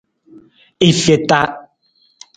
[0.87, 1.41] I feta.